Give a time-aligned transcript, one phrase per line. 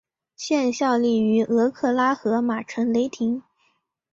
[0.35, 3.43] 现效力于俄克拉何马城雷霆。